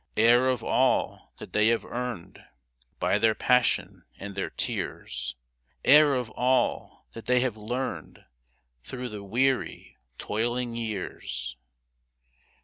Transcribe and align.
Heir 0.17 0.49
of 0.49 0.63
all 0.63 1.31
that 1.37 1.53
they 1.53 1.67
have 1.67 1.85
earned 1.85 2.43
By 2.99 3.19
their 3.19 3.35
passion 3.35 4.03
and 4.17 4.33
their 4.33 4.49
tears,— 4.49 5.35
Heir 5.85 6.15
of 6.15 6.31
all 6.31 7.05
that 7.13 7.27
they 7.27 7.41
have 7.41 7.55
learned 7.55 8.25
Through 8.81 9.09
the 9.09 9.23
weary, 9.23 9.97
toiling 10.17 10.73
years 10.73 11.55